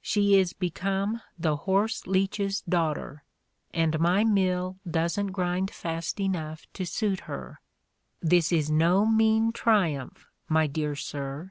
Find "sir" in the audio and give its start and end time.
10.94-11.50